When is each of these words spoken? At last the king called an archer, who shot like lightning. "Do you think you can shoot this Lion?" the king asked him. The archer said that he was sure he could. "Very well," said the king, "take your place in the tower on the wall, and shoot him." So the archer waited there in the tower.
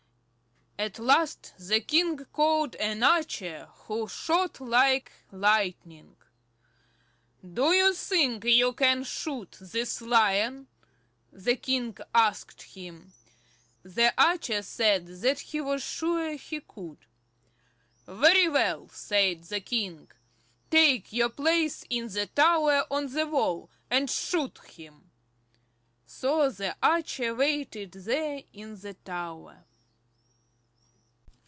At 0.79 0.97
last 0.97 1.53
the 1.59 1.79
king 1.79 2.17
called 2.33 2.73
an 2.77 3.03
archer, 3.03 3.67
who 3.85 4.07
shot 4.07 4.59
like 4.59 5.11
lightning. 5.31 6.15
"Do 7.45 7.71
you 7.71 7.93
think 7.93 8.45
you 8.45 8.73
can 8.73 9.03
shoot 9.03 9.57
this 9.61 10.01
Lion?" 10.01 10.65
the 11.31 11.55
king 11.55 11.95
asked 12.15 12.63
him. 12.63 13.13
The 13.83 14.11
archer 14.17 14.63
said 14.63 15.05
that 15.05 15.41
he 15.41 15.61
was 15.61 15.83
sure 15.83 16.31
he 16.31 16.61
could. 16.61 17.05
"Very 18.07 18.49
well," 18.49 18.89
said 18.89 19.43
the 19.43 19.61
king, 19.61 20.09
"take 20.71 21.13
your 21.13 21.29
place 21.29 21.85
in 21.91 22.07
the 22.07 22.25
tower 22.25 22.87
on 22.89 23.05
the 23.13 23.27
wall, 23.27 23.69
and 23.91 24.09
shoot 24.09 24.57
him." 24.65 25.11
So 26.07 26.49
the 26.49 26.75
archer 26.81 27.35
waited 27.35 27.91
there 27.91 28.41
in 28.51 28.79
the 28.79 28.95
tower. 28.95 29.65